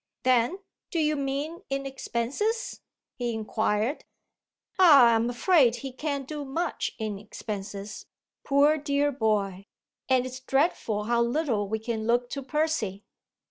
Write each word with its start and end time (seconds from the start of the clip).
Then, 0.23 0.57
"Do 0.89 0.97
you 0.97 1.15
mean 1.15 1.61
in 1.69 1.85
expenses?" 1.85 2.81
he 3.13 3.35
inquired. 3.35 4.03
"Ah 4.79 5.13
I'm 5.13 5.29
afraid 5.29 5.75
he 5.75 5.91
can't 5.91 6.27
do 6.27 6.43
much 6.43 6.95
in 6.97 7.19
expenses, 7.19 8.07
poor 8.43 8.77
dear 8.79 9.11
boy! 9.11 9.67
And 10.09 10.25
it's 10.25 10.39
dreadful 10.39 11.03
how 11.03 11.21
little 11.21 11.67
we 11.69 11.77
can 11.77 12.07
look 12.07 12.31
to 12.31 12.41
Percy." 12.41 13.03